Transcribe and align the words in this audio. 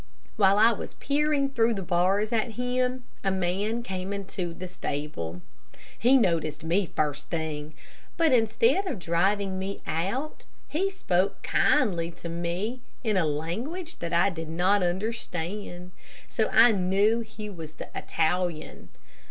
While 0.35 0.57
I 0.57 0.71
was 0.71 0.95
peering 0.95 1.51
through 1.51 1.75
the 1.75 1.83
bars 1.83 2.33
at 2.33 2.53
him, 2.53 3.03
a 3.23 3.29
man 3.29 3.83
came 3.83 4.11
in 4.13 4.25
the 4.57 4.67
stable. 4.67 5.41
He 5.95 6.17
noticed 6.17 6.63
me 6.63 6.87
the 6.87 6.93
first 6.93 7.29
thing, 7.29 7.75
but 8.17 8.31
instead 8.31 8.87
of 8.87 8.97
driving 8.97 9.59
me 9.59 9.83
out, 9.85 10.43
he 10.67 10.89
spoke 10.89 11.43
kindly 11.43 12.09
to 12.13 12.29
me, 12.29 12.81
in 13.03 13.15
a 13.15 13.25
language 13.27 13.97
that 13.99 14.11
I 14.11 14.31
did 14.31 14.49
not 14.49 14.81
understand. 14.81 15.91
So 16.27 16.49
I 16.51 16.71
knew 16.71 17.19
that 17.19 17.27
he 17.27 17.47
was 17.47 17.73
the 17.73 17.89
Italian. 17.93 18.89